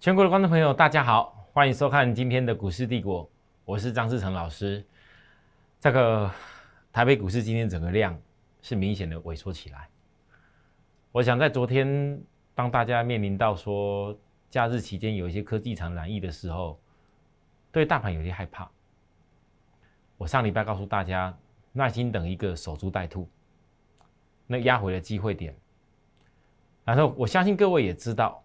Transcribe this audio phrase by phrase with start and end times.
[0.00, 3.30] 全国的观众朋友，大家好，欢迎收看今天的股市帝国，
[3.66, 4.82] 我是张志成老师。
[5.78, 6.30] 这个
[6.90, 8.18] 台北股市今天整个量
[8.62, 9.90] 是明显的萎缩起来。
[11.12, 12.18] 我想在昨天，
[12.54, 16.80] 当大家面临到说假日期间有一些科技厂染疫的时候，
[17.70, 18.70] 对大盘有些害怕。
[20.16, 21.36] 我上礼拜告诉大家，
[21.72, 23.28] 耐心等一个守株待兔，
[24.46, 25.54] 那压回的机会点。
[26.86, 28.42] 然后我相信各位也知道，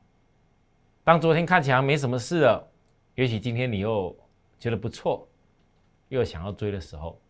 [1.06, 2.68] 当昨天看起来没什么事了，
[3.14, 4.14] 也许今天你又
[4.58, 5.28] 觉得不错，
[6.10, 7.22] 又想要追的时候，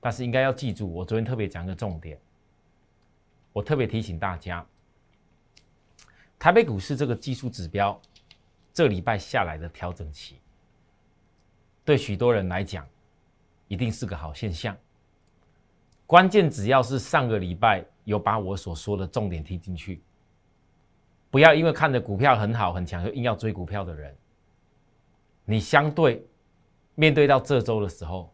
[0.00, 2.18] 但是应该要记住，我昨天特别讲一个重点，
[3.52, 4.66] 我特别提醒大家，
[6.38, 8.00] 台北股市这个技术指标，
[8.72, 10.40] 这礼拜下来的调整期，
[11.84, 12.88] 对许多人来讲，
[13.68, 14.74] 一定是个好现象。
[16.06, 20.00] 关键只要是上个礼拜有把我所说的重点听进去。
[21.30, 24.16] 不要因为看着股票很好很强，就硬要追股票的人。
[25.44, 26.26] 你相对
[26.94, 28.32] 面对到这周的时候，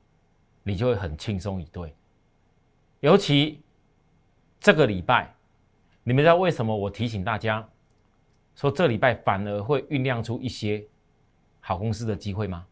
[0.62, 1.94] 你就会很轻松以对。
[3.00, 3.60] 尤其
[4.60, 5.34] 这个礼拜，
[6.04, 7.68] 你们知道为什么我提醒大家
[8.54, 10.86] 说这礼拜反而会酝酿出一些
[11.60, 12.64] 好公司的机会吗？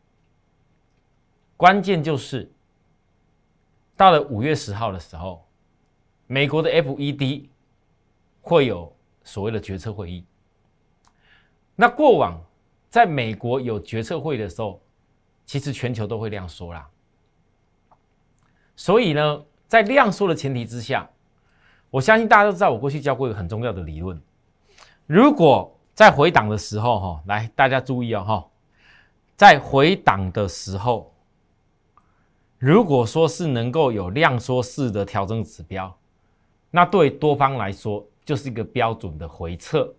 [1.57, 2.51] 关键就是
[3.97, 5.45] 到了五月十号的时候，
[6.29, 7.49] 美国的 FED
[8.41, 8.95] 会有。
[9.25, 10.25] 所谓的决策会议，
[11.77, 12.41] 那过往
[12.91, 14.81] 在美国有决策会的时候，
[15.47, 16.89] 其实全球都会量缩啦。
[18.77, 21.09] 所以呢，在量缩的前提之下，
[21.91, 24.21] 我相信大家都知道，我过去教过一个很重要的理论：
[25.07, 28.49] 如果在回档的时候，哈，来大家注意哦，哈，
[29.37, 31.15] 在回档的时候，
[32.59, 35.97] 如果说是能够有量缩式的调整指标，
[36.71, 38.07] 那对多方来说。
[38.25, 39.93] 就是一个标准的回撤，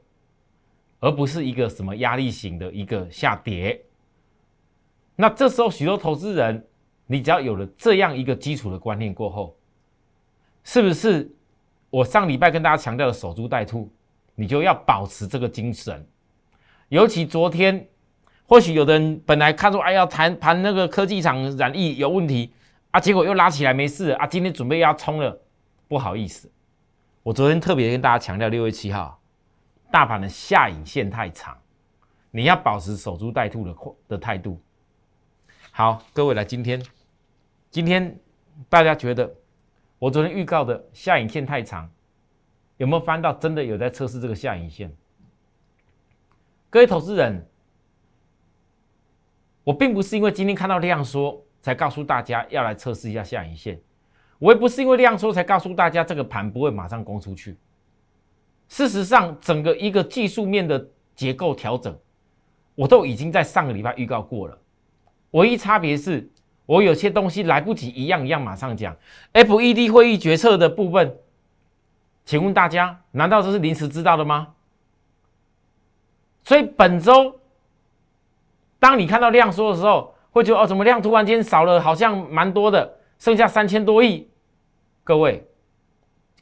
[1.00, 3.84] 而不是一个什么压力型的一个下跌。
[5.16, 6.66] 那这时候，许多投资人，
[7.06, 9.56] 你只要有了这样一个基础的观念过后，
[10.64, 11.30] 是不是
[11.90, 13.92] 我上礼拜跟大家强调的守株待兔，
[14.36, 16.06] 你就要保持这个精神。
[16.90, 17.88] 尤其昨天，
[18.48, 22.52] 或许有的人本来看出哎呀谈盘那个科技厂染疫有问题
[22.92, 25.40] 啊，结果又拉起来没事啊，今天准备要冲了，
[25.88, 26.50] 不好意思。
[27.24, 29.18] 我昨天特别跟大家强调，六月七号，
[29.90, 31.58] 大盘的下影线太长，
[32.32, 33.76] 你要保持守株待兔的
[34.10, 34.62] 的态度。
[35.72, 36.84] 好，各位来，今天，
[37.72, 38.20] 今天
[38.68, 39.34] 大家觉得
[40.00, 41.90] 我昨天预告的下影线太长，
[42.76, 44.94] 有没有翻到真的有在测试这个下影线？
[46.70, 47.48] 各位投资人，
[49.64, 53.80] 我并不是因为今天看到量缩才告诉大家要来测试一下下影线。
[54.44, 57.56] 我也不是因为量缩才告诉大家这个盘不会马上攻出去。
[58.68, 61.98] 事实上，整个一个技术面的结构调整，
[62.76, 64.58] 我都已经在上个礼拜预告过了。
[65.32, 66.30] 唯一差别是
[66.66, 68.94] 我有些东西来不及一样一样马上讲。
[69.32, 71.16] FED 会议决策的部分，
[72.26, 74.50] 请问大家，难道这是临时知道的吗？
[76.44, 77.40] 所以本周，
[78.78, 84.28] 当你看到量缩的时候，会觉得哦，怎么量突然间少了，好像蛮多的，剩下三千多亿。
[85.04, 85.46] 各位，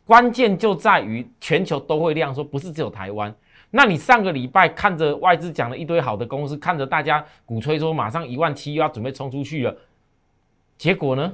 [0.05, 3.33] 关键就在于全球都会量说，不是只有台湾。
[3.71, 9.75] 那你上个礼拜看着外资讲了一堆好的公司，看着大家鼓吹说马上一万七又要准备冲出去了，
[10.77, 11.33] 结果呢？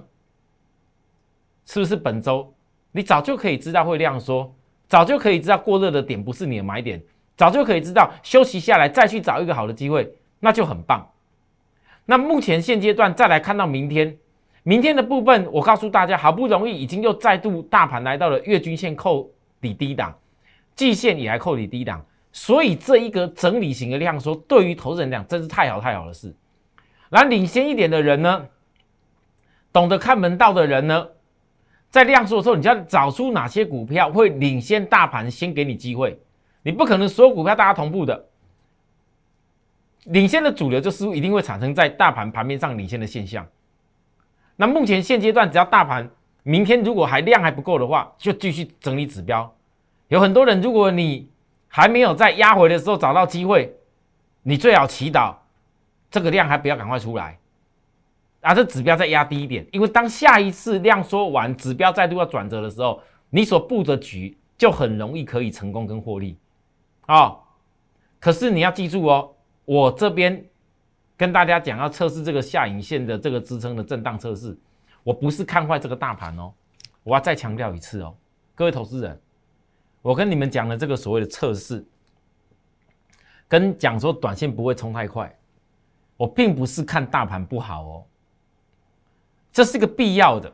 [1.66, 2.54] 是不是本周
[2.94, 4.56] 你早就可以知道会量说，
[4.88, 7.04] 早就可以知道过热的点不是你的买点，
[7.36, 11.12] 早就可以知道休息下来再去找一个好的机会，那就很棒。
[12.06, 14.18] 那目前现阶段再来看到明天。
[14.68, 20.14] 明天的部分，我告诉大家，好不容易已经又再度大盘来到了月均线扣底低档，
[20.76, 26.36] 季线也来扣底低档，所以这一个整理型的量缩，对于投资人讲真是太好太好的事。
[27.10, 28.46] 然后领先一点的人呢，
[29.72, 31.08] 懂得看门道的人呢，
[31.90, 36.20] 在量缩的时候，你就要找出哪些股票会领先大盘，先给你机会。
[36.62, 38.26] 你不可能所有股票大家同步的，
[40.08, 43.48] 领先的主流就似乎一定会产生在大盘盘面上领先的现象。
[44.60, 46.10] 那目前现阶段，只要大盘
[46.42, 49.56] 明天如果还量还不够的话，就继续整理指标。
[50.08, 51.30] 有很多人，如果你
[51.68, 53.76] 还没有在压回的时候找到机会，
[54.42, 55.36] 你最好祈祷
[56.10, 57.38] 这个量还不要赶快出来，
[58.42, 63.00] 啊，这指标再压低一点，因为当下一次量缩完，指标再度要转折的时候，
[63.30, 66.36] 你所布的局就很容易可以成功跟获利。
[67.06, 67.38] 啊，
[68.20, 70.44] 可是你要记住哦，我这边。
[71.18, 74.56] 跟大家讲，要测试这个下影线的这个支撑的震荡测试，
[75.04, 76.54] 我不是看坏这个大盘哦，
[77.02, 78.16] 我要再强调一次哦，
[78.54, 79.20] 各位投资人，
[80.04, 81.84] 我跟你们讲的这个所谓的测试，
[83.48, 85.36] 跟讲说短线不会冲太快，
[86.18, 88.06] 我并不是看大盘不好哦，
[89.52, 90.54] 这是个必要的。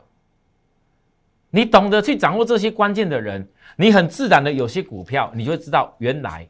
[1.50, 3.46] 你懂得去掌握这些关键的人，
[3.76, 6.48] 你很自然的有些股票，你会知道原来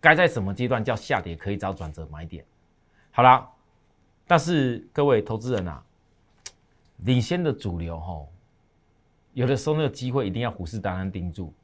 [0.00, 2.44] 该在什么阶段叫下跌，可以找转折买点。
[3.16, 3.48] 好了，
[4.26, 5.80] 但是各位投资人啊，
[7.04, 8.28] 领先的主流吼，
[9.34, 11.54] 有的时候那个机会一定要虎视眈眈盯住。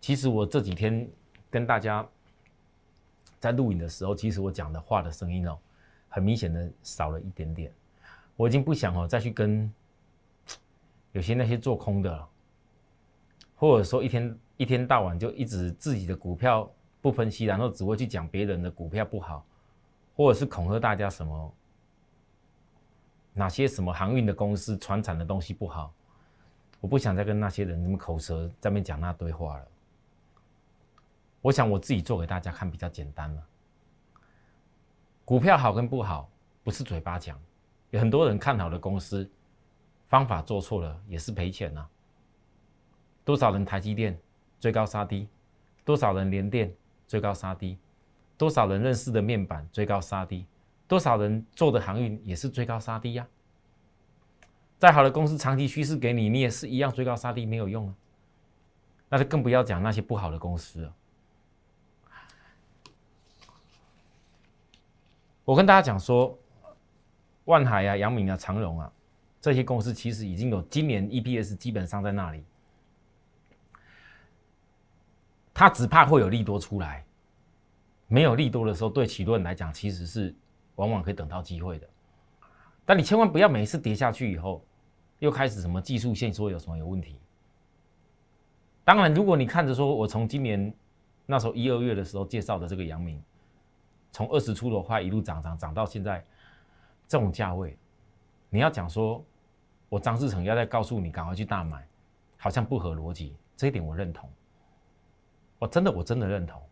[0.00, 1.10] 其实我这几天
[1.50, 2.06] 跟大家
[3.40, 5.58] 在录影的时候，其实我讲的话的声音哦，
[6.08, 7.72] 很明显的少了一点点。
[8.36, 9.68] 我已经不想哦再去跟。
[11.10, 12.28] 有些那些做空的了，
[13.54, 16.70] 或者说一天一天到晚就一直自己的股票
[17.02, 19.44] 不分析，然后只会去讲别人的股票不好，
[20.14, 21.54] 或者是恐吓大家什么
[23.32, 25.92] 哪些什么航运的公司、船产的东西不好，
[26.80, 29.68] 我不想再跟那些人那么口舌在面讲那堆话了。
[31.40, 33.42] 我想我自己做给大家看比较简单了。
[35.24, 36.30] 股票好跟不好
[36.62, 37.40] 不是嘴巴讲，
[37.90, 39.28] 有很多人看好的公司。
[40.08, 41.88] 方法做错了也是赔钱呐。
[43.24, 44.20] 多少人台积电
[44.60, 45.26] 追高杀低，
[45.86, 46.70] 多少人联电
[47.08, 47.78] 追高杀低，
[48.42, 50.44] 多少人认识的面板追高杀低，
[50.88, 53.24] 多少人做的航运也是追高杀低呀。
[54.80, 57.94] 再好的公司长期趋势给你，你也是一样追高杀低没有用啊。
[59.08, 60.94] 那就更不要讲那些不好的公司了。
[65.44, 66.36] 我跟大家讲说，
[67.44, 68.92] 万海啊、阳明啊、长荣啊。
[69.40, 72.44] 这些公司其实已经有今年 EPS 基本上在那里，
[75.54, 77.04] 他只怕会有利多出来，
[78.12, 80.34] 没有利多的时候，对企论来讲其实是
[80.74, 81.88] 往往可以等到机会的。
[82.84, 84.62] 但你千万不要每一次跌下去以后，
[85.18, 87.18] 又开始什么技术线说有什么有问题。
[88.84, 90.74] 当然，如果你看着说我从今年
[91.24, 93.22] 那时候一二月的时候介绍的这个阳明，
[94.10, 96.22] 从二十出头块一路涨涨涨到现在
[97.08, 97.78] 这种价位，
[98.50, 99.24] 你要讲说。
[99.88, 101.86] 我张志成要再告诉你，赶快去大买，
[102.38, 103.36] 好像不合逻辑。
[103.58, 104.26] 这一点我认同，
[105.58, 106.62] 我真的我真的认同，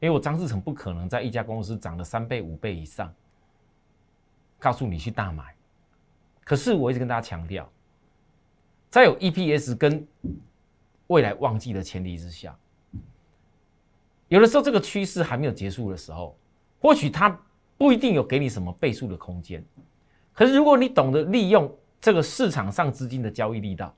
[0.00, 3.14] 因为我张志成不可能在一家公司涨了三倍五倍以上，
[4.58, 5.54] 告诉你去大买。
[6.42, 7.70] 可是我一直跟大家强调，
[8.90, 10.06] 在有 EPS 跟
[11.06, 12.56] 未来旺季的前提之下，
[14.28, 16.36] 有的时候这个趋势还没有结束的时候，
[16.80, 17.38] 或许它
[17.76, 19.64] 不一定有给你什么倍数的空间。
[20.32, 21.70] 可是如果你懂得利用，
[22.00, 23.94] 这个市场上资金的交易力道，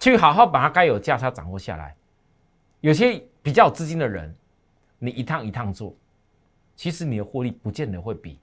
[0.00, 1.94] 去好好把它该有价差掌握下来。
[2.80, 4.34] 有些比较有资金的人，
[4.98, 5.94] 你一趟一趟做，
[6.74, 8.38] 其实你的获利不见得会比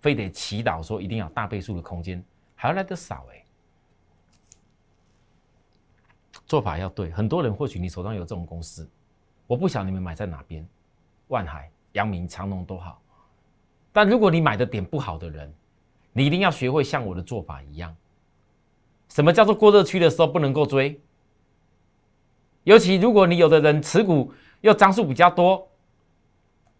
[0.00, 2.22] 非得祈祷说一定要大倍数的空间
[2.54, 3.44] 还要来得少哎。
[6.46, 8.88] 做法要对，很多人或许你手上有这种公司，
[9.46, 10.66] 我不晓得你们买在哪边，
[11.28, 13.00] 万海、阳明、长隆都好，
[13.92, 15.52] 但如果你买的点不好的人。
[16.18, 17.94] 你一定要学会像我的做法一样。
[19.10, 20.98] 什么叫做过热区的时候不能够追？
[22.64, 24.32] 尤其如果你有的人持股
[24.66, 25.66] 又张数比较多，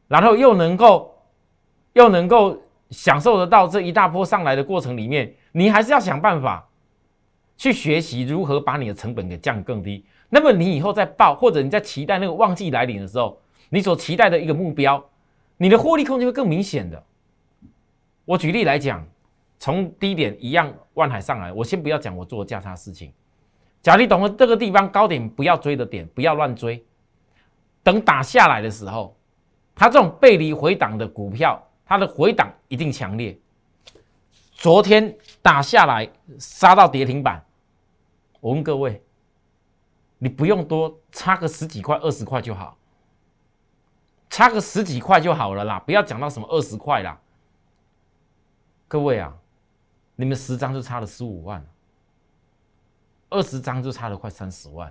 [0.08, 1.16] 然后又能够
[1.94, 2.60] 又能够
[2.90, 6.68] 享受得到这一大波上来的过程里面，你还是要想办法
[7.56, 10.04] 去学习如何把你的成本给降更低。
[10.28, 15.02] 那么你以后在报或者你在期待那个旺季来临的时候，你所期待的一个目标，
[15.56, 17.02] 你的获利空间会更明显的。
[18.24, 19.06] 我举例来讲。
[19.58, 23.10] 从低点一样，万海上来，我先不要讲我做价差事情。
[23.80, 26.84] 假如你懂了这个地方高点不要追的点，不要乱追。
[27.86, 29.16] 等打下来的时候，
[29.72, 33.38] 它这种背离回档的股票，它的回档一定强烈。
[34.54, 37.40] 昨天打下来杀到跌停板，
[38.40, 39.00] 我问各位，
[40.18, 42.76] 你不用多差个十几块、二十块就好，
[44.28, 47.16] 差个十几块就好了啦，不要讲到什么二十块啦。
[48.88, 49.32] 各位啊。
[50.18, 51.62] 你们十张就差了十五万，
[53.28, 54.90] 二十张就差了快三十万，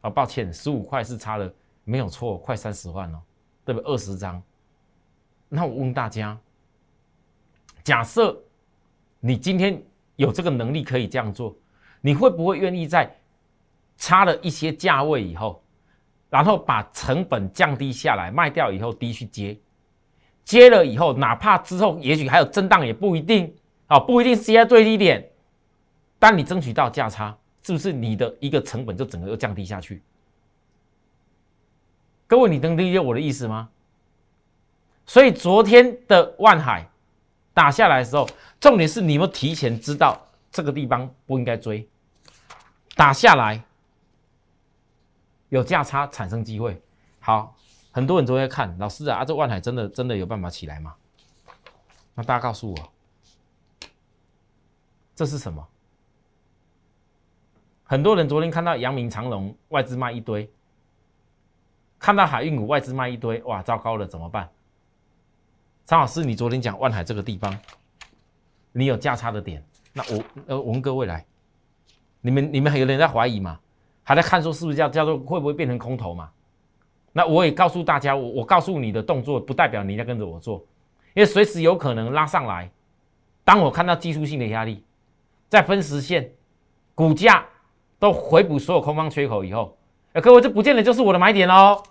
[0.00, 1.52] 啊，抱歉，十五块是差了
[1.88, 3.18] 没有错，快三十万哦，
[3.64, 3.90] 对不对？
[3.90, 4.42] 二十张，
[5.48, 6.38] 那我问大家，
[7.82, 8.38] 假设
[9.20, 9.82] 你今天
[10.16, 11.56] 有这个能力可以这样做，
[12.02, 13.10] 你会不会愿意在
[13.96, 15.62] 差了一些价位以后，
[16.28, 19.58] 然后把成本降低下来，卖掉以后低去接，
[20.44, 23.50] 接了以后，哪怕之后也许还有震荡，也不一定。
[23.86, 25.26] 好，不一定是在最低点，
[26.18, 30.02] 当你争取到价差，是不是你的一个成本就整个又降低下去？
[32.28, 33.70] 各位，你能理解我的意思吗？
[35.06, 36.86] 所以昨天的万海
[37.54, 38.28] 打下来的时候，
[38.60, 40.20] 重点是你们提前知道
[40.52, 41.88] 这个地方不应该追，
[42.94, 43.64] 打下来
[45.48, 46.78] 有价差产生机会。
[47.18, 47.56] 好，
[47.90, 50.94] 很多人都在看，老师啊，这万海真的真的有办法起来吗？
[52.14, 52.76] 那大家告诉我，
[55.16, 55.66] 这是什么？
[57.84, 60.52] 很多人昨天看到阳明长隆外资卖一堆，
[61.98, 64.48] 看到海运股外资卖一堆，哇，糟糕了，怎么办？
[65.84, 67.58] 张老师，你昨天讲万海这个地方，
[68.72, 71.24] 你有价差的点，那我呃，我问各位来，
[72.20, 73.58] 你们你们还有人在怀疑吗？
[74.02, 76.30] 还在看说是不是叫叫做会不会变成空头嘛？
[77.12, 80.58] 那我也告诉大家，我我告诉你的动作不代表你在跟着我做，
[81.14, 82.70] 因为随时有可能拉上来。
[83.44, 84.84] 当我看到技术性的压力，
[85.48, 86.30] 在分时线，
[86.94, 87.46] 股价
[87.98, 89.77] 都回补所有空方缺口以后，
[90.20, 91.82] 各位这不见得就是我的买点哦。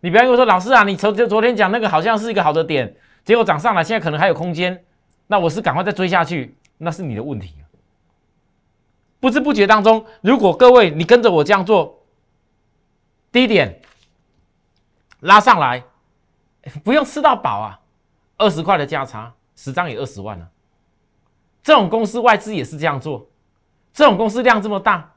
[0.00, 2.96] 你不要跟我说老师啊，你昨昨天讲那个好像是一个好的点。
[3.24, 4.84] 结果涨上来，现在可能还有空间，
[5.26, 7.54] 那我是赶快再追下去，那是你的问题。
[9.18, 12.04] 不知不觉当中，如果各位你跟着我这样做，
[13.32, 13.80] 低点
[15.20, 15.82] 拉上来，
[16.84, 17.80] 不用吃到饱啊，
[18.36, 20.48] 二十块的价差，十张也二十万了。
[21.64, 23.26] 这种公司外资也是这样做，
[23.92, 25.15] 这种公司量这么大，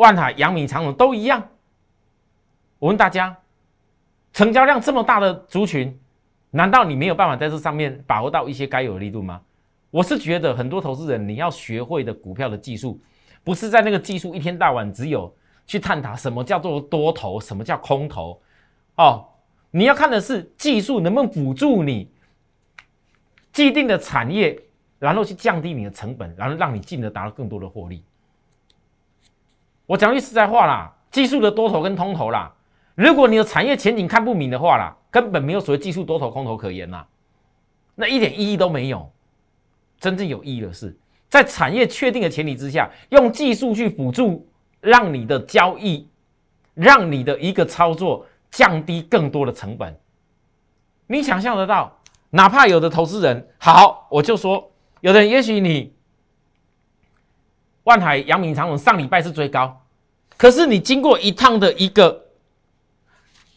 [0.00, 1.46] 万海、阳明、长荣都一样。
[2.78, 3.36] 我问大家，
[4.32, 5.94] 成交量这么大的族群。
[6.52, 9.42] 难道你没有办法在这上面把握到一些该有的力度吗？
[9.90, 12.98] 我是觉得很多投资人你要学会的股票的技术，
[13.44, 15.32] 不是在那个技术一天到晚只有
[15.66, 18.40] 去探讨什么叫做多头，什么叫空头
[18.96, 19.26] 哦。
[19.70, 22.10] 你要看的是技术能不能辅助你
[23.52, 24.58] 既定的产业，
[24.98, 28.02] 然后去降低你的成本，然后让你进而达到更多的获利。
[29.90, 32.48] 我讲句实在话啦，技术的多头跟空头啦，
[32.94, 34.96] 如果你的产业前景看不明的话啦。
[35.10, 37.04] 根本没有所谓技术多头空头可言呐，
[37.96, 39.10] 那一点意义都没有。
[39.98, 40.96] 真正有意义的是，
[41.28, 44.46] 在产业确定的前提之下，用技术去辅助，
[44.80, 46.08] 让你的交易，
[46.74, 49.98] 让你的一个操作降低更多的成本。
[51.08, 51.98] 你想象得到，
[52.30, 54.70] 哪怕有的投资人好，我就说，
[55.00, 55.92] 有的人也许你
[57.90, 59.84] 万海、阳明、长荣上礼拜是追高，
[60.36, 62.26] 可是你经过一趟的一个。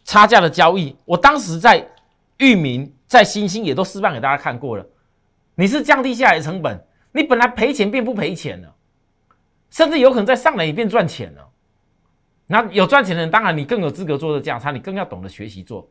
[0.05, 1.87] 差价的交易，我当时在
[2.37, 4.85] 域名、在新兴也都示范给大家看过了。
[5.55, 8.75] 你是降低下来的成本，你本来赔钱变不赔钱了，
[9.69, 11.49] 甚至有可能在上来也变赚钱了。
[12.47, 15.89] 那有赚钱的人，当然你更有资格做这价差，你更要懂得学习做。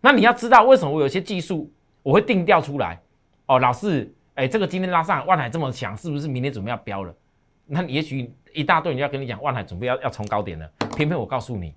[0.00, 1.68] 那你要知道为什么我有些技术
[2.04, 3.02] 我会定调出来
[3.46, 7.12] 哦，老师，哎，这个今天拉上万海这么强，是不是明天准备要飙了？
[7.72, 11.72] 那也许一大堆人要跟你讲万海准备要要冲高点了，偏偏我告诉你。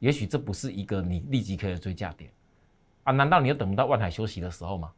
[0.00, 2.28] 也许这不是一个你立即可以追价点
[3.04, 3.12] 啊？
[3.12, 4.92] 难道你又等不到万海休息的时候吗？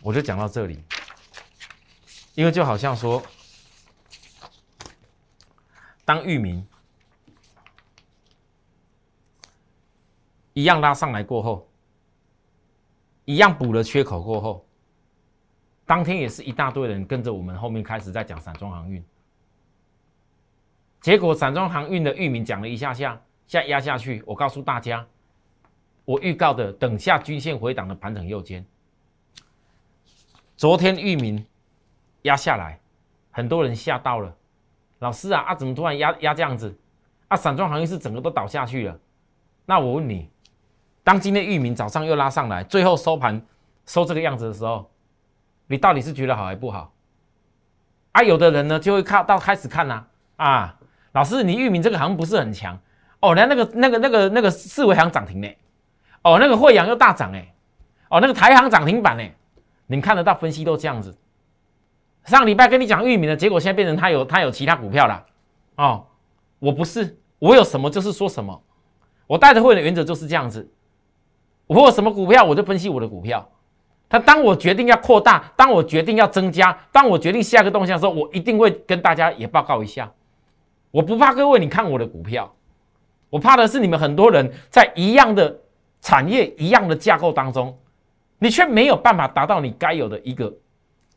[0.00, 0.80] 我就讲到这里，
[2.36, 3.20] 因为就好像说，
[6.04, 6.64] 当域名
[10.52, 11.68] 一样拉上来过后，
[13.24, 14.64] 一样补了缺口过后，
[15.92, 19.04] 当天也是一大堆人跟着我们后面开始在讲散装航运。
[21.02, 24.22] 结果散装航运的域名讲了一下下，现在压下去。
[24.24, 25.06] 我告诉大家，
[26.06, 28.64] 我预告的等下均线回档的盘整右肩。
[30.56, 31.44] 昨天域名
[32.22, 32.80] 压下来，
[33.30, 34.34] 很多人吓到了。
[35.00, 36.74] 老师啊啊，怎么突然压压这样子？
[37.28, 38.98] 啊，散装航运是整个都倒下去了。
[39.66, 40.30] 那我问你，
[41.04, 43.44] 当今天域名早上又拉上来，最后收盘
[43.84, 44.90] 收这个样子的时候，
[45.66, 46.92] 你到底是觉得好还不好？
[48.12, 50.04] 啊，有的人呢就会看到开始看呐
[50.36, 50.78] 啊。
[51.12, 52.78] 老师，你域名这个好像不是很强。
[53.20, 55.48] 哦，连那个那个那个那个四维行涨停呢，
[56.22, 57.54] 哦，那个惠阳又大涨哎，
[58.08, 59.22] 哦，那个台行涨停板呢，
[59.86, 61.16] 你看得到分析都这样子。
[62.24, 65.24] 上礼拜跟你讲域名的结果，现在变成他有他有其他股票了
[65.76, 66.06] 哦，
[66.58, 68.62] 我不是，我有什么就是说什么，
[69.26, 70.68] 我带的会的原则就是这样子，
[71.66, 73.48] 我有什么股票我就分析我的股票，
[74.12, 80.12] 他当我决定要扩大，当我决定要增加，当我决定下个动向的时候，我一定会跟大家也报告一下。
[80.90, 82.54] 我不怕各位，你看我的股票，
[83.30, 85.58] 我怕的是你们很多人在一样的
[86.02, 87.74] 产业、一样的架构当中，
[88.38, 90.54] 你却没有办法达到你该有的一个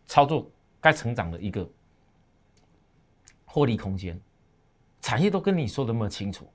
[0.05, 0.49] 操作、
[0.79, 1.69] 该成长的一个
[3.43, 4.17] 获利空间。
[5.01, 6.49] 产业都跟你说的那么清楚，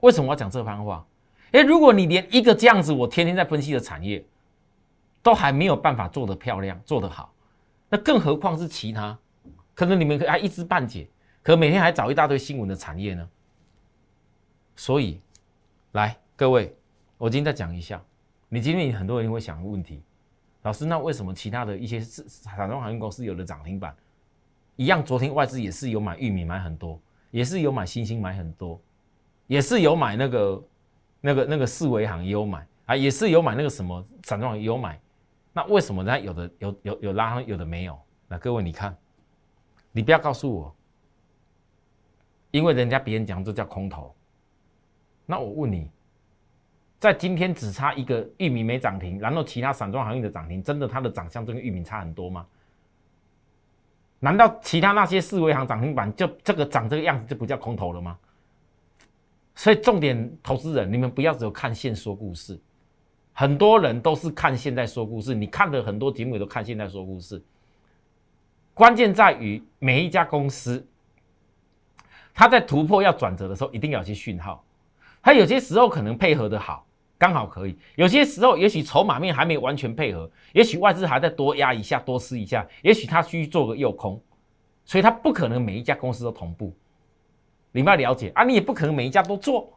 [0.00, 1.06] 为什么我要讲这番话？
[1.50, 4.24] 哎，如果你连一个这样子，我天天在分析的产业
[5.22, 7.32] 都还没有办法做得漂亮、做得好，
[7.88, 9.18] 那更何况是其他？
[9.74, 11.08] 可能你们还一知半解。
[11.44, 13.28] 可每天还找一大堆新闻的产业呢，
[14.76, 15.20] 所以，
[15.90, 16.72] 来各位，
[17.18, 18.00] 我今天再讲一下，
[18.48, 20.00] 你今天很多人会想个问题，
[20.62, 23.92] 老师，那为什么其他的一些是散装航运公司有的涨停板，
[24.76, 27.00] 一样，昨天外资也是有买玉米买很多，
[27.32, 28.80] 也是有买星星买很多，
[29.48, 30.64] 也是有买那个
[31.20, 34.96] 那个那个四维行也有买啊，也是有买那个什么散装也有买。
[35.52, 37.98] 那为什么它有的有有有拉，有的没有？
[38.28, 38.96] 那各位你看，
[39.90, 40.74] 你不要告诉我，
[42.50, 44.14] 因为人家别人讲这叫空头。
[45.26, 45.90] 那我问你，
[46.98, 52.46] 在今天只差一个玉米没涨停，然后其他散装行业的涨停，真的它的长相跟玉米差很多吗？
[54.18, 58.18] 难道其他那些四维行涨停板就这个长这个样子就不叫空头了吗？
[59.54, 62.58] 所以重点投资人，你们不要只有看线说故事，
[63.32, 65.34] 很多人都是看现在说故事。
[65.34, 67.42] 你看的很多节目也都看现在说故事，
[68.74, 70.86] 关键在于每一家公司，
[72.34, 74.64] 它在突破要转折的时候，一定要有些讯号。
[75.22, 76.84] 它有些时候可能配合的好，
[77.16, 84.20] 刚好可以；有些时候也许筹码面还没完全配合，也许外资还在多压一下、多吃一下，也许它需做个诱空，
[84.84, 86.74] 所以它不可能每一家公司都同步。
[87.70, 89.72] 你们要了解啊，你也不可能每一家都做。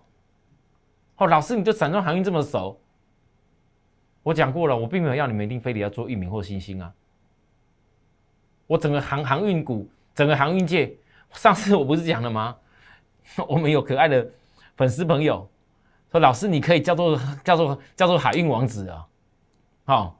[1.18, 2.82] 哦，老师，你对散装航运这么熟，
[4.26, 6.92] 我讲过了，我并没有要你们一定非得要做域名或新星啊。
[8.66, 10.92] 我整个航航运股，整个航运界，
[11.34, 12.56] 上次我不是讲了吗？
[13.48, 14.28] 我们有可爱的。
[14.76, 15.48] 粉丝朋友
[16.12, 19.06] 说：“老师，你可以叫做叫做叫做海运王子啊！
[19.86, 20.20] 好，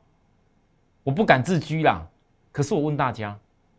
[1.02, 2.08] 我不敢自居啦。
[2.52, 3.36] 可是我问大家，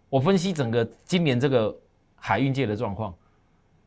[0.09, 1.73] 我分析整个今年这个
[2.17, 3.15] 海运界的状况，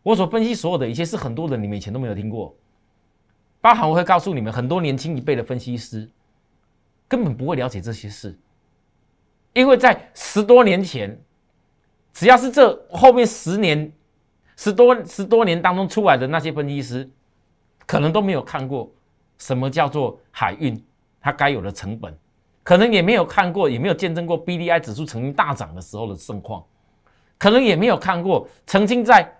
[0.04, 2.56] 我所分析所有的一切是很多人你们以前都没有听过，
[3.60, 6.10] 包含我会告诉你们，很多年轻一辈的分析师
[7.10, 8.40] 根本不会了解这些事，
[9.52, 11.22] 因为在十多年前，
[12.14, 13.92] 只要是这后面十年。”
[14.62, 17.10] 十多十多年当中出来的那些分析师，
[17.88, 18.92] 可能都没有看过
[19.38, 20.78] 什么叫做海运
[21.22, 22.14] 它该有的成本，
[22.62, 26.62] 可能也没有看过，也没有见证过 B D I 指数曾经大涨的时候的盛况，
[27.38, 29.34] 可能也没有看过曾经在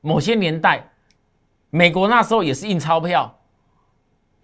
[0.00, 0.88] 某些年代，
[1.68, 3.38] 美国那时候也是印钞票，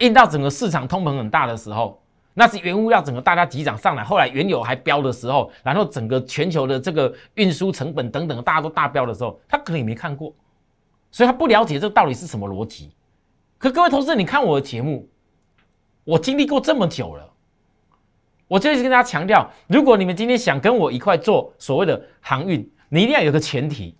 [0.01, 2.02] 印到整个市场通膨很大的时候。
[2.35, 10.35] 那是原物料整个大家急涨上来，后来原油还飙的时候，然后整个全球的这个运输成本等等大家都大飙的时候，他可能也没看过，
[11.11, 12.90] 所以他不了解这到底是什么逻辑。
[13.59, 15.07] 可各位同事，你看我的节目，
[16.05, 17.31] 我经历过这么久了，
[18.49, 23.95] 我就一直跟大家强调，如果你们今天想跟我一块做所谓的航运，你一定要有个前提，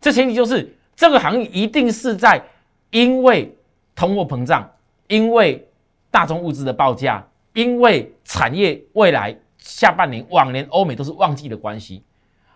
[0.00, 2.42] 这前提就是这个行业一定是在
[2.90, 3.54] 因为
[3.94, 4.66] 通货膨胀，
[5.08, 5.68] 因为
[6.10, 7.22] 大宗物资的报价。
[7.54, 12.02] 因为产业未来下半年、往年欧美都是旺季的关系，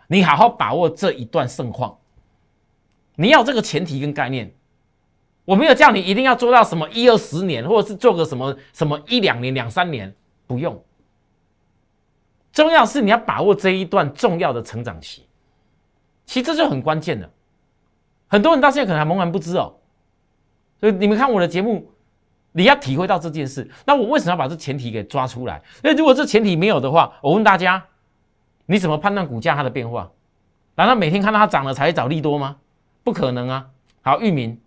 [0.09, 1.97] 你好好把握这一段盛况。
[3.15, 4.53] 你要这个前提跟概念，
[5.45, 10.15] 我没有叫你一定要做到什么一二十年，或者是做个什么什么一两年、两三年，
[10.47, 10.85] 不用。
[12.53, 15.27] 重要是你要把握这一段重要的成长期，
[16.27, 17.31] 其实这就很关键了。
[18.27, 19.77] 很多人到现在可能还懵然不知哦，
[20.81, 21.93] 所以你们看我的节目。
[22.53, 25.63] 你要体会到这件事，那我为什么要把这前提给抓出来？
[25.83, 27.85] 那如果这前提没有的话，我问大家，
[28.67, 30.11] 你怎么判断股价它的变化？
[30.75, 32.57] 难道每天看到它涨了才会找利多吗？
[33.05, 33.71] 不可能啊！
[34.03, 34.61] 好，域名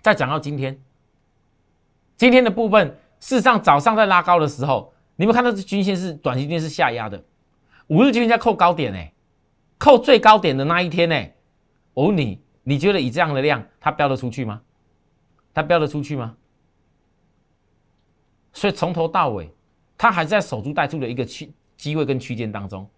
[0.00, 0.78] 再讲到今天，
[2.16, 2.88] 今天的部分，
[3.20, 7.22] 事实上早上在拉高的时候，你们看到这均线是短期均线是下压的，
[7.88, 8.98] 五日均线在扣高点呢，
[9.78, 11.16] 扣最高点的那一天呢？
[11.94, 14.60] 我问你，你觉得以这样的量，它飙得出去吗？
[15.54, 16.34] 它飙得出去吗？
[18.56, 19.52] 所以从头到尾，
[19.98, 22.88] 它还在守株待兔的一个区机会跟区间当中。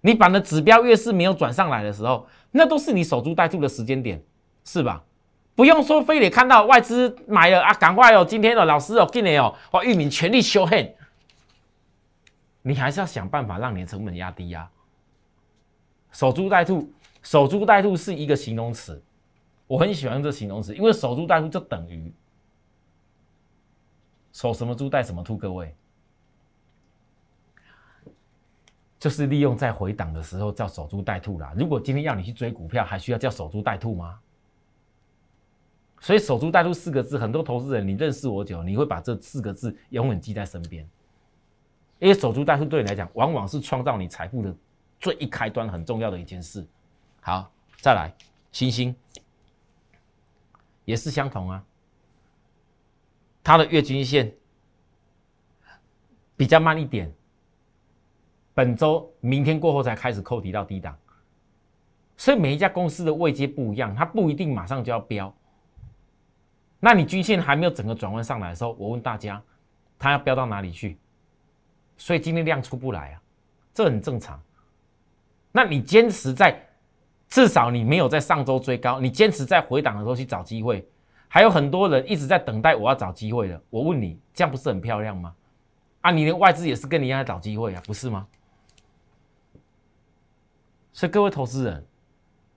[0.00, 4.22] 你把的指标越是没有转上来的时候，那都是你守株待兔的时间点，
[4.64, 5.04] 是吧？
[5.54, 8.24] 不用说非得看到外资买了啊，赶快哦！
[8.24, 10.96] 今天的老师哦，今年哦，哇，玉米全力修黑。
[12.62, 14.66] 你还是要想办法让你的成本压低呀。
[16.10, 16.90] 守株待兔，
[17.22, 19.02] 守株待兔是一个形容词，
[19.66, 22.10] 我很喜欢这形容词，因为守株待兔就等于。
[24.34, 25.74] 守什么猪带什么兔，各位，
[28.98, 31.54] 就是利用在回档的时候叫守株待兔啦。
[31.56, 34.18] 如果今天要你去追股票，还需要叫守株待兔吗？
[36.00, 40.86] 所以守株待兔四个字，很多投资人你认识我久，你会把这四个字永远记在身边。
[42.00, 44.52] 因为守株待兔对你来讲，往往是创造你财富的
[44.98, 46.66] 最一开端，很重要的一件事。
[47.20, 47.48] 好，
[47.80, 48.12] 再来，
[48.50, 48.94] 星星
[50.84, 51.64] 也是相同啊。
[53.44, 54.34] 它的月均线
[56.34, 57.12] 比较慢一点，
[58.54, 60.96] 本周明天过后才开始扣底到低档，
[62.16, 65.32] 所以每一家公司的位阶不一样，它不一定马上就要飙。
[66.80, 69.42] 那你均线还没有整个转弯上来的时候，我问大家，
[69.98, 70.98] 它要飙到哪里去？
[71.96, 73.22] 所以今天量出不来啊，
[73.74, 74.42] 这很正常。
[75.52, 76.60] 那你坚持在
[77.28, 80.86] 至少你没有在上周追高，你坚持在回档的时候去找机会。
[81.34, 85.34] 还有很多人一直在等待我要找机会的，我问你，这样不是很漂亮吗？
[86.02, 88.24] 啊，你连外资也是跟你一样在找机会啊，不是吗？
[90.92, 91.84] 所以各位投资人，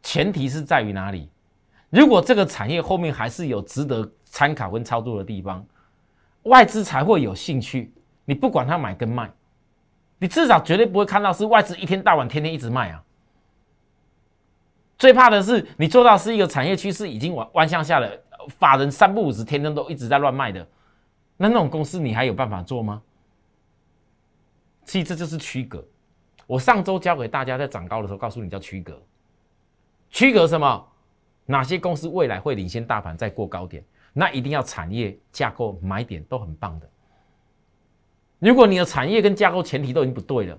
[0.03, 1.27] 前提是在于哪里？
[1.89, 5.65] 如果这个产业后面还是有值得参考跟操作的地方，
[6.43, 7.91] 外资才会有兴趣。
[8.25, 9.27] 你不管他买跟卖，
[10.19, 13.03] 你至少绝对不会看到是外资一天到晚天天一直卖啊。
[14.99, 18.07] 最怕的是你做到是一个产业趋势已经往弯向下了。
[18.47, 20.67] 法人三不五时，天天都一直在乱卖的，
[21.37, 23.01] 那那种公司你还有办法做吗？
[24.85, 25.85] 其实这就是区隔。
[26.45, 29.01] 我上周教给大家在涨高的时候，告诉你叫区隔。
[30.09, 30.87] 区隔什么？
[31.45, 33.83] 哪些公司未来会领先大盘再过高点？
[34.13, 36.89] 那一定要产业架构买点都很棒的。
[38.39, 40.57] 如果你的产业跟架构前提都已经不对了，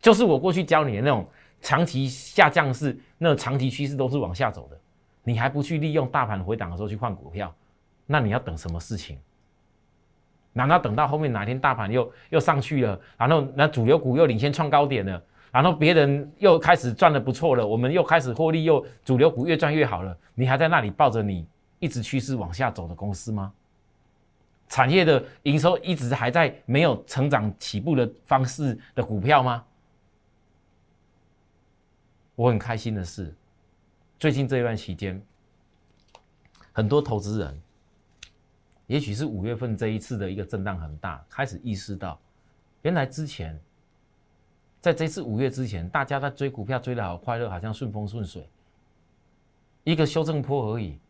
[0.00, 1.28] 就是我过去教你的那种
[1.60, 4.80] 长期下降是那种长期趋势都是往下走的。
[5.24, 7.54] 你还不去利用大盘回档的时候去换股票，
[8.06, 9.18] 那你要等什么事情？
[10.52, 21.46] 难道等到后面哪天大盘又又上去了，然后那主流股又领先创高点了，然后别人又开始赚的不错了，我们又开始获利，又主流股越赚越好了，你还在那里抱着你
[21.78, 23.52] 一直趋势往下走的公司吗？
[24.68, 29.64] 产业的营收一直还在没有成长起步的方式的股票吗？
[32.34, 33.34] 我很开心的是。
[34.22, 35.20] 最近这一段期间，
[36.72, 37.60] 很多投资人，
[38.86, 42.20] 也许是五月份这一次的一个震荡很大，开始意识到，
[42.82, 43.60] 原来之前，
[44.80, 48.48] 在这次五月之前，大家在追股票追的好快乐，好像顺风顺水，
[49.82, 51.00] 一个修正坡而已。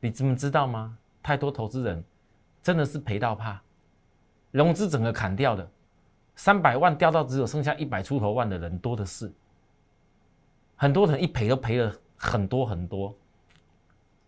[0.00, 0.94] 你怎么知道吗？
[1.22, 2.04] 太多投资人
[2.62, 3.58] 真的是赔到怕，
[4.50, 5.66] 融资整个砍掉的，
[6.36, 9.32] 三百万掉到只有剩下一百出头万的人多的是。
[10.84, 13.16] 很多人一赔都赔了很多很多，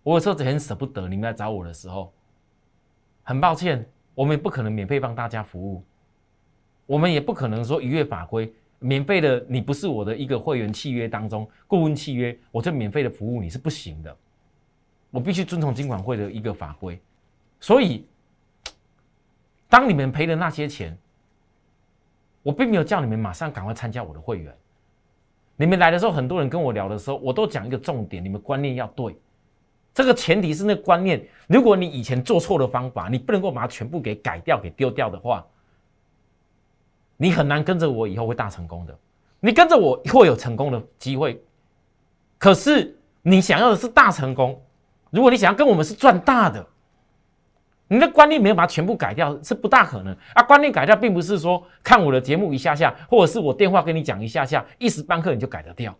[0.02, 2.10] 我有时候很舍不得你们来找我的时候，
[3.22, 5.84] 很抱歉，我们也不可能免费帮大家服务，
[6.86, 14.16] 我们也不可能说逾越法规，免费的你不是我的一个会员契约当中顾问契约，我就免费的服务你是不行的，
[15.10, 16.98] 我必须遵从金管会的一个法规，
[17.60, 18.08] 所以
[19.68, 20.96] 当你们赔的那些钱，
[22.42, 24.56] 我并没有叫你们马上赶快参加我的会员。
[25.56, 29.16] 你们来的时候，很多人跟我聊的时候，我都讲一个重点：你们观念要对。
[29.94, 35.46] 这个前提是那观念，如果你以前做错的方法，你不能够把它全部给改掉、给丢掉的话，
[37.16, 38.98] 你很难跟着我以后会大成功的。
[39.40, 41.42] 你跟着我会有成功的机会，
[42.36, 44.62] 可是你想要的是大成功。
[45.10, 46.66] 如果你想要跟我们是赚大的。
[47.88, 50.42] 你的观念没有把它全部改掉是不大可能啊！
[50.42, 55.96] 观念改掉并不是说看我的节目一下下，或者是我电话跟你讲一下下，一时半刻你就改得掉。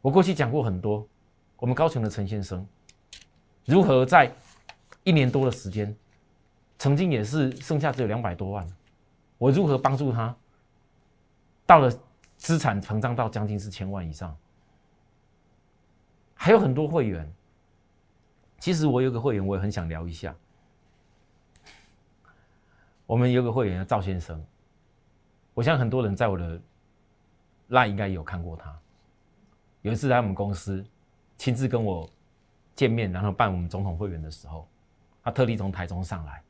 [0.00, 1.04] 我过去讲过很多，
[1.56, 2.64] 我们高雄的陈先生
[3.64, 4.32] 如何在
[5.02, 5.92] 一年多的时间，
[6.78, 8.64] 曾经也是剩下只有两百多万，
[9.38, 10.32] 我如何帮助他
[11.66, 11.90] 到了
[12.36, 14.36] 资产膨胀到将近是千万以上，
[16.34, 17.28] 还有很多会员。
[18.58, 20.34] 其实我有个会员，我也很想聊一下。
[23.06, 24.44] 我们有个会员叫赵先生，
[25.54, 26.60] 我相信很多人在我的
[27.68, 28.76] 那应该有看过他。
[29.82, 30.84] 有一次来我们公司
[31.38, 32.08] 亲自跟我
[32.74, 34.66] 见面，然后办我们总统会员的时候，
[35.22, 36.42] 他特地从台中上来。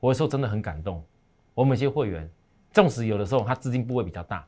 [0.00, 1.02] 我有时候真的很感动。
[1.54, 2.28] 我们有些会员，
[2.72, 4.46] 纵使有的时候他资金部位比较大，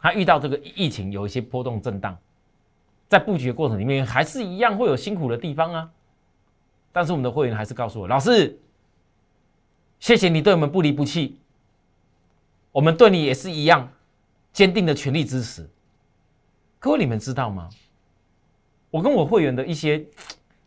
[0.00, 2.18] 他遇到这个疫情有一些波动震荡。
[3.14, 5.88] 在布局的过程里面，还是一样会有辛苦的地方啊。
[6.90, 8.58] 但是我们的会员还是告诉我，老师，
[10.00, 11.38] 谢谢你对我们不离不弃，
[12.72, 13.88] 我们对你也是一样
[14.52, 15.64] 坚定的全力支持。
[16.80, 17.68] 各位你们知道吗？
[18.90, 20.04] 我跟我会员的一些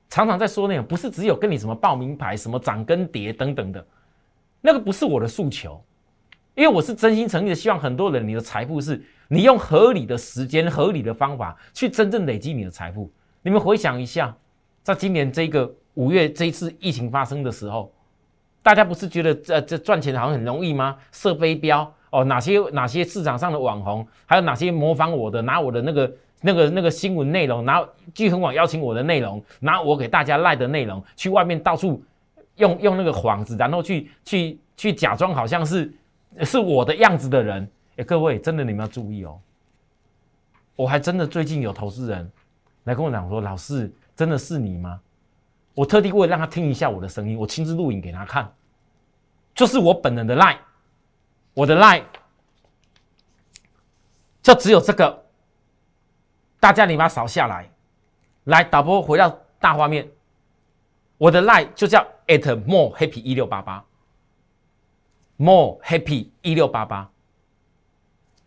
[0.07, 3.85] 常常在说那种，不是只有跟你什么报名牌、什么涨跟跌等等的，
[4.61, 5.83] 那个不是我的诉求，
[6.57, 9.01] 因为我是真心诚意的希望很多人你的财富是。
[9.29, 13.11] 你用合理的时间、合理的方法去真正累积你的财富。
[13.41, 14.33] 你们回想一下，
[14.81, 17.91] 在今年这个五月这一次疫情发生的时候，
[18.63, 20.95] 大家不是觉得这这赚钱好像很容易吗？
[21.11, 32.01] 设飞镖哦，哪些哪些市场上的网红，还有哪些模仿我的，拿我的那个那个那个新闻内容，拿聚恒网邀请我的内容，拿我给大家赖的内容，去外面到处
[32.55, 35.93] 用用那个幌子，然后去去去假装好像是
[36.43, 37.69] 是我的样子的人。
[37.97, 39.39] 哎，各位，真的你们要注意哦！
[40.75, 42.31] 我还真的最近有投资人
[42.83, 45.01] 来跟我讲说：“老师，真的是你吗？”
[45.73, 48.51] 我特地为了让他听一下我的声音，我亲自录影给他看，
[49.55, 50.57] 就是我本人的 line，
[51.53, 52.03] 我的 line
[54.41, 55.25] 就只有这个。
[56.59, 57.69] 大家你把它扫下来，
[58.45, 60.09] 来导播回到大画面。
[61.17, 63.83] 我的 line 就叫 at more happy 一六八八
[65.37, 67.09] ，more happy 一六八八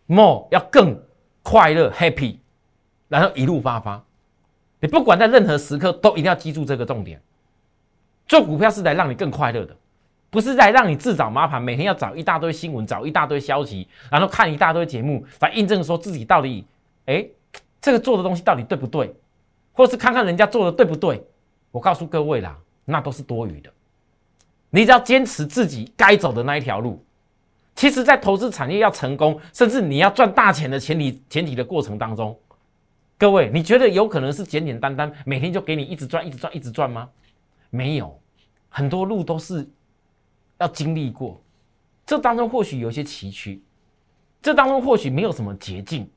[0.07, 1.01] ，more 要更
[1.43, 2.37] 快乐 happy，
[3.09, 4.05] 然后一路发发。
[4.81, 7.21] 你不管在任何时刻都一定要记住这个重点。
[8.27, 9.77] 做股票是来让你更快乐的，
[10.31, 11.61] 不是在让你自找麻烦。
[11.61, 16.65] 每天要找一大堆新闻，找一大堆消息，然后看一大堆节目来印证说自己到底
[17.07, 17.27] 哎
[17.81, 19.15] 这个做的东西到底对不对，
[19.73, 21.27] 或是看看人家做的对不对。
[21.73, 23.71] 我告诉各位啦，那都是多余的。
[24.71, 27.05] 你只要坚持自己该走的那一条路。
[27.75, 32.39] 其实，在投资产业要成功，甚至你要赚大钱的前提前提的过程当中，
[33.17, 37.09] 各位，你觉得有可能是简简单单每天就给你一直赚、一直赚、一直赚吗？
[37.71, 38.21] 没有，
[38.69, 39.67] 很多路都是
[40.59, 41.41] 要经历过。
[42.05, 43.61] 这当中或许有些崎岖，
[44.43, 46.11] 这当中或许没有什么捷径，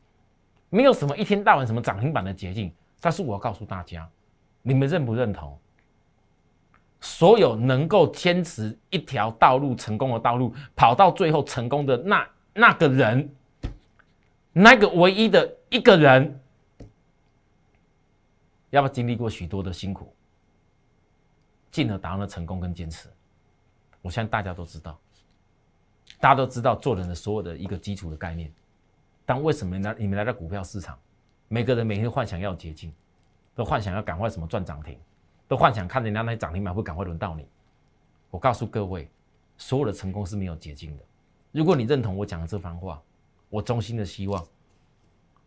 [0.70, 2.74] 没有什么一天到晚什么涨停板的捷径。
[3.00, 4.10] 但是我要告诉大家。
[4.62, 5.58] 你们认不认同？
[7.04, 13.30] 所有能够坚持一条道路成功的道路，跑到最后成功的那那个人，
[14.54, 16.40] 那个唯一的一个人，
[18.70, 20.14] 要不经历过许多的辛苦，
[21.72, 23.10] 进而达到了成功跟坚持？
[24.02, 24.98] 我相信大家都知道，
[26.22, 28.50] 大家都知道做人的所有的一个基础的概念。
[29.26, 29.94] 但为什么呢？
[30.00, 30.98] 你们来到股票市场，
[31.50, 32.94] 每个人每天幻想要捷径。
[33.56, 34.98] 都幻想要赶快什么赚涨停，
[35.54, 37.48] 都幻想看人家那涨停板会赶快轮到你。
[38.32, 39.08] 我告诉各位，
[39.56, 41.04] 所有的成功是没有捷径的。
[41.52, 43.00] 如果你认同我讲的这番话，
[43.50, 44.44] 我衷心的希望，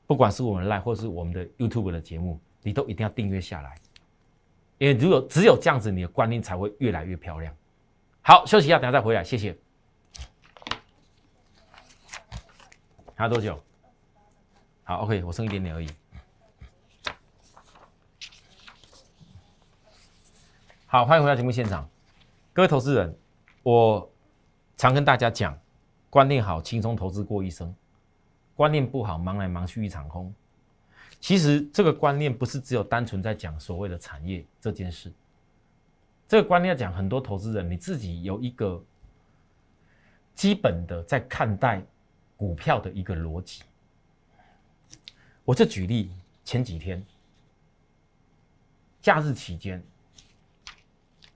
[0.06, 3.76] 不管是我们 Live 或是我们的 YouTube 的节目，你都一定要订阅下来，
[4.78, 7.52] 因为如果只有这样子，你的观念才会越来越漂亮。
[8.22, 9.58] 好，休息一下，等下再回来，谢谢。
[13.16, 13.60] 还要多久？
[14.84, 15.88] 好，OK，我剩一点点而已。
[20.88, 21.90] 好，欢迎回到节目现场，
[22.52, 23.12] 各位投资人，
[23.64, 24.08] 我
[24.76, 25.58] 常跟大家讲，
[26.08, 27.74] 观念好，轻松投资过一生；
[28.54, 30.32] 观念不好，忙来忙去一场空。
[31.18, 35.12] 其实这个观念不是只有单纯在讲所谓的产业这件事，
[36.28, 38.80] 这个观念要讲很多投资人，你自己有一个
[40.36, 41.82] 基本的在看待
[42.36, 43.64] 股票的一个逻辑。
[45.44, 46.12] 我就举例，
[46.44, 47.04] 前几天
[49.02, 49.84] 假日期间。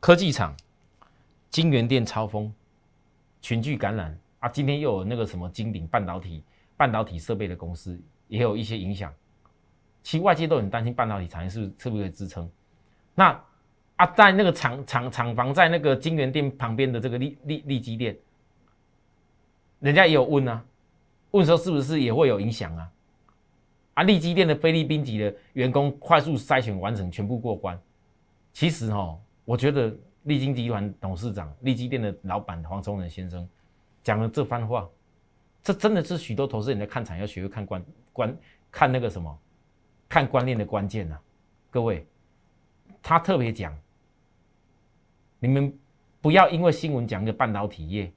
[0.00, 0.56] 科技厂、
[1.50, 2.50] 金源店超风、
[3.42, 4.48] 群聚感染啊！
[4.48, 6.42] 今天又有那个什么金鼎半导体、
[6.74, 9.12] 半导体设备的公司也有一些影响。
[10.02, 12.50] 其实外界都很担心半导体产业是不是可以支撑。
[13.14, 13.38] 那
[13.96, 18.16] 啊，在那个厂厂厂房在那个金源店旁边的这个利利利基店，
[19.80, 20.64] 人家也有问啊，
[21.32, 22.90] 问说是不是也会有影响啊？
[23.92, 27.78] 啊，利基店的菲律宾籍的员工快速筛选完成，全部过关。
[28.54, 29.20] 其实哦。
[29.44, 33.48] 我觉得利金集团董事长、利基店的老板黄崇仁先生
[34.03, 34.88] 讲了这番话，
[35.62, 38.37] 这真的是许多投资人在看产要学会看关关
[38.70, 39.37] 看那个什么，
[40.09, 41.18] 看观念的关键呐。
[41.70, 42.07] 各位，
[43.03, 43.76] 他特别讲，
[45.38, 45.76] 你们
[46.20, 48.12] 不要因为新闻讲一个半导体业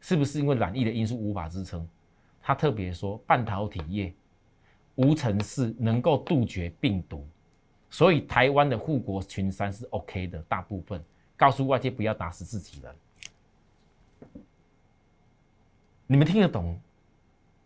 [0.00, 1.88] 是不是因为染疫的因素无法支撑，
[2.42, 4.12] 他特别说半导体业
[4.96, 7.26] 无尘室能够杜绝病毒。
[7.90, 11.04] 所以台湾的护国群山是 OK 的，大部分
[11.36, 12.94] 告诉外界不要打死自己人。
[16.06, 16.80] 你们听得懂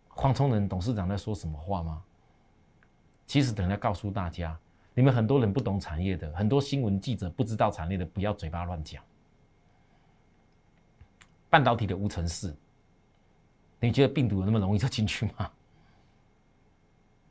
[0.08, 2.02] 黄崇仁董事长在说什么话吗？
[3.26, 4.58] 其实等下告诉大家，
[4.94, 9.02] 你们很多人不懂产业的，很多新闻记者不知道产业的，不要嘴巴乱讲。
[11.50, 12.54] 半导体的无尘室，
[13.78, 15.50] 你觉得病毒有那么容易就进去吗？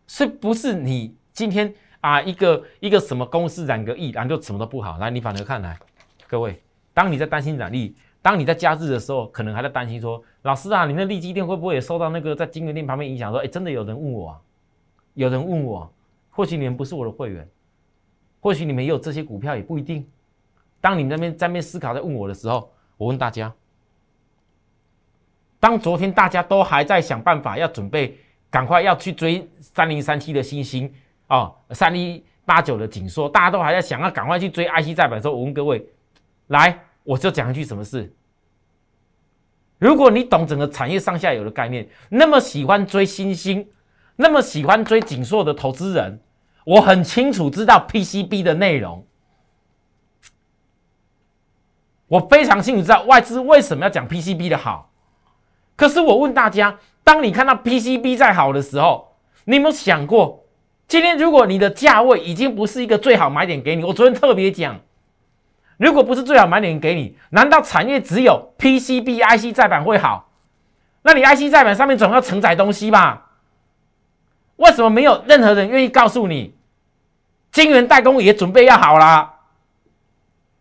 [0.06, 1.74] 是不是你今天？
[2.04, 4.98] 啊，一个一个什么公司染个疫，然后就什么都不好。
[4.98, 5.80] 来，你反而看来，
[6.28, 6.62] 各位，
[6.94, 13.32] 当你在担心染疫，当你在假日的时候，可能还在担心说，老师啊，你那利基店会不会也受到那个在金源店旁边影响？
[13.32, 14.38] 说，哎，真的有人问我，
[15.14, 15.90] 有人问我，
[16.30, 17.48] 或许你们不是我的会员，
[18.42, 20.06] 或许你们也有这些股票，也不一定。
[20.82, 23.54] 当你们那边在那边思考在问我的时候，我问大家，
[25.58, 28.18] 当昨天大家都还在想办法要准备，
[28.50, 30.94] 赶快要去追三零三七的星星。
[31.28, 35.88] 哦，三一八九的紧缩，大家都还在想要赶快去追 IC 再版的时候，我问各位，
[36.48, 38.14] 来，我就讲一句什么事。
[39.80, 43.68] 如果你懂整个产业上下游的概念，那么喜欢追新兴，
[44.16, 46.22] 那么喜欢追紧缩的投资人，
[46.66, 49.06] 我很清楚知道 PCB 的内容，
[52.08, 54.92] 我非常清楚知道外资为什么要讲 PCB 的好。
[55.76, 60.43] 可是我问大家，当你看到 PCB 在好的时候，你有没有想过，
[60.88, 63.84] 今天如果你的价位已经不是一个最好买点给你？
[63.84, 64.80] 我昨天特别讲，
[65.78, 70.30] 如果不是最好买点给你，难道产业只有 PCB IC 再版会好？
[71.02, 73.32] 那你 IC 再版上面总要承载东西吧？
[74.58, 76.56] 为什么没有任何人愿意告诉你，
[77.52, 79.32] 晶圆代工也准备要好了？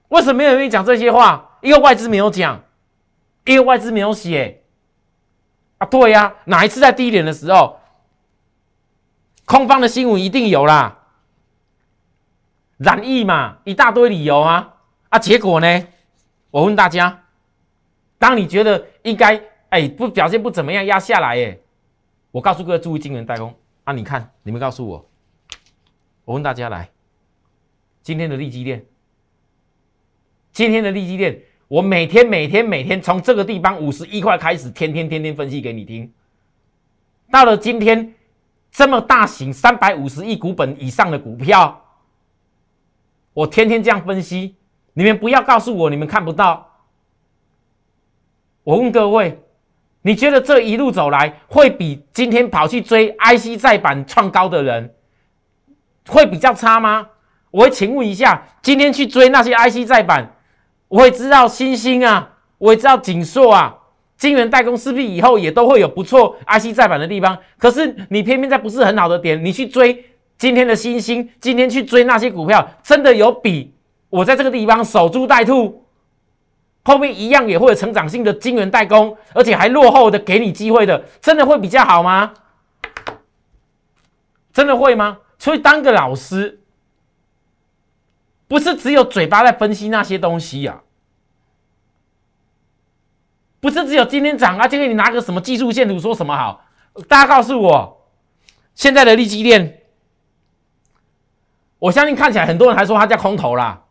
[0.08, 1.58] 为什么没有人愿意讲这些话？
[1.60, 2.64] 因为外资没有讲，
[3.44, 4.62] 因为外资没有写。
[5.78, 7.78] 啊，对呀，哪一次在低点的时候，
[9.52, 10.98] 空方的新闻一定有啦，
[12.78, 14.76] 染疫嘛，一大堆理由啊，
[15.10, 15.86] 啊，结果呢？
[16.50, 17.24] 我问大家，
[18.16, 19.38] 当你觉得应该，
[19.68, 21.58] 哎，不表现不怎么样，压下来，哎，
[22.30, 25.06] 我告诉各位，注意晶圆代工啊，你看，你们告诉我，
[26.24, 26.88] 我问大家来，
[28.00, 28.82] 今天的利基链，
[30.50, 31.38] 今天的利基链。
[31.68, 36.10] 我每天每天每天从这个地方五十一块开始，天天天天分析给你听。
[37.30, 38.14] 到了今天，
[38.72, 41.84] 这么大型三百五十亿股本以上的股票，
[43.34, 44.56] 我天天这样分析。
[44.94, 46.70] 你们不要告诉我你们看不到。
[48.64, 49.42] 我问各位，
[50.02, 54.94] 你觉得这一路走来，会比今天跑去追 IC 再版创高的人，
[56.08, 57.08] 会比较差吗？
[57.50, 60.34] 我会请问一下，今天去追那些 IC 再版。
[60.88, 63.78] 我也知道星星啊，我也知道锦硕啊，
[64.22, 67.36] 晶圆代工势必以后也都会有不错 IC 再版的地方。
[67.58, 70.04] 可是你偏偏在不是很好的点，你去追
[70.38, 73.74] 今天的星星，今天去追那些股票，真的有比
[74.10, 75.84] 我在这个地方守株待兔，
[76.84, 82.32] 后面一样也会有成长性的晶圆代工，而且还落后的给你机会的，真的会比较好吗？
[84.52, 85.18] 真的会吗？
[85.36, 86.60] 所以当个老师。
[88.46, 90.82] 不是只有嘴巴在分析那些东西呀，
[93.62, 96.64] 不是只有今天涨啊，今天你拿个什么技术线图说什么好？
[97.06, 98.08] 大家告诉我，
[98.74, 99.82] 现在的利基链，
[101.78, 103.84] 我相信看起来很多人还说它叫空头啦，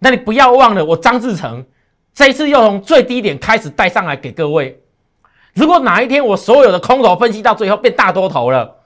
[0.00, 1.64] 那你不要忘了，我张志成
[2.12, 4.82] 这一次又从最低点开始带上来给各位。
[5.52, 8.78] 如果哪一天我所有的空头分析到最后变大多头了，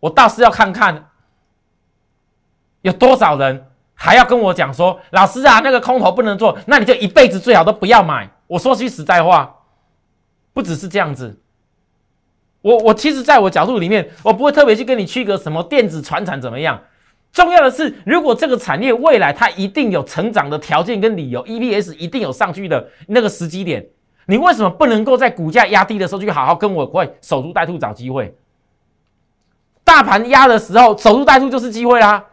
[0.00, 1.10] 我倒是要看看
[2.80, 3.66] 有多少人。
[4.00, 8.30] 还要跟我讲说，老师啊，那个空头不能做，那你就一辈子最好都不要买。
[8.48, 9.54] 我说句实在话，
[10.52, 11.38] 不只是这样子。
[12.60, 16.82] 我我其实在我角度里面，我不会特别去跟你区隔什么电子、传产怎么样。
[17.30, 23.86] 重要的是，如果这个产业未来它一定有成长的条件跟理由，EPS 一定有上去的那个时机点，
[24.26, 28.34] 你为什么不能够在股价压低的时候去好好跟我会守株待兔找机会？
[29.84, 32.24] 大盘压的时候，守株待兔就是机会啦。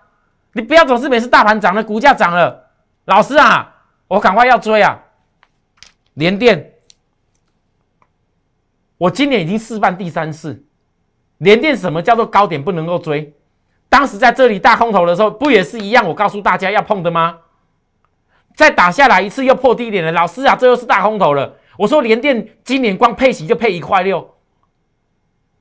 [0.53, 2.69] 你不要总是每次大盘涨了，股价涨了，
[3.05, 3.75] 老师啊，
[4.07, 5.03] 我赶快要追啊！
[6.15, 6.73] 连电，
[8.97, 10.65] 我今年已经示范第三次，
[11.37, 13.33] 连电什么叫做高点不能够追？
[13.89, 16.05] 当时在这里大空头的时候，不也是一样？
[16.07, 17.37] 我告诉大家要碰的吗？
[18.55, 21.57] 再打下来一次又破低点了，老师啊，这又是大空头了。
[21.77, 24.35] 我说连电今年光配息就配一块六，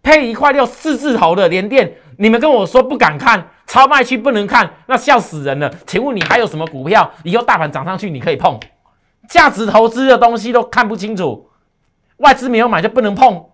[0.03, 3.51] 配一块六四字头的连电，你们跟我说不敢看。
[3.67, 5.75] 超卖区不能看，那笑死人了。
[5.87, 7.11] 请问你还有什么股票？
[7.25, 8.61] 以后大盘涨上去你可以碰，
[9.29, 11.51] 价值投资的东西都看不清楚，
[12.19, 13.47] 外资没有买就不能碰。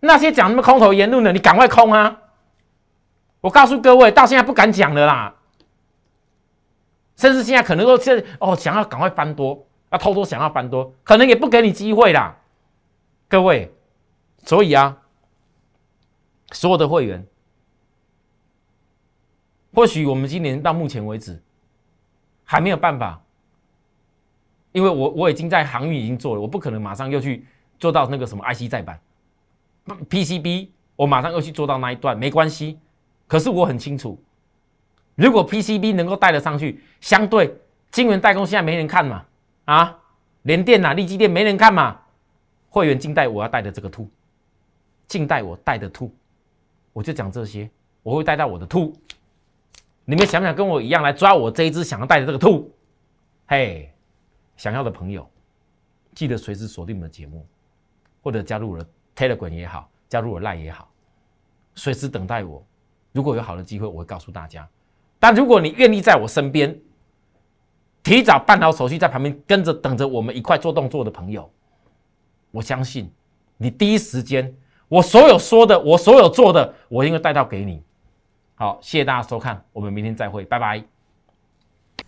[0.00, 2.18] 那些讲什么空头言论的，你赶快空啊！
[3.40, 5.34] 我告诉各位，到现在不敢讲了啦，
[7.16, 12.36] 甚至现在可能都现哦想要赶快翻多，要偷偷想要翻多，可能也不给你机会啦。
[13.28, 13.74] 各位，
[14.44, 14.98] 所以啊，
[16.52, 17.26] 所有的会员。
[19.72, 21.42] 或许我们今年到目前为止
[22.44, 23.23] 还没有办法，
[24.74, 27.46] 因为我我已经在航运已经做了，我不可能马上又去
[27.78, 28.98] 做到那个什么 IC 再版
[30.10, 32.76] ，PCB 我马上又去做到那一段没关系。
[33.28, 34.20] 可是我很清楚，
[35.14, 37.56] 如果 PCB 能够带得上去，相对
[37.92, 39.24] 晶圆代工现在没人看嘛，
[39.66, 39.96] 啊，
[40.42, 42.00] 联电啊、立基电没人看嘛，
[42.68, 44.10] 会员静待我要带的这个兔，
[45.06, 46.12] 静待我带的兔，
[46.92, 47.70] 我就讲这些，
[48.02, 48.92] 我会带到我的兔。
[50.04, 52.74] 你们想不想，跟我一样来抓我这一只想要带的这个兔，
[53.46, 53.93] 嘿，
[54.56, 55.28] 想要的朋友，
[56.14, 57.46] 记得随时锁定我们的节目，
[58.22, 58.86] 或者加入了
[59.16, 60.88] Telegram 也好，加入了 Line 也好，
[61.74, 62.64] 随时等待我。
[63.12, 64.68] 如果有好的机会，我会告诉大家。
[65.18, 66.78] 但如果你愿意在我身边，
[68.02, 71.50] 提早办好手续，在旁边跟着等着我们一块做动作的朋友，
[72.50, 73.10] 我相信
[73.56, 74.54] 你第一时间，
[74.88, 77.82] 我所有说的，我所有做的，我应该带到给你。
[78.56, 80.93] 好，谢谢大家收看，我们明天再会，拜拜。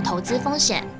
[0.00, 0.95] 投资风险。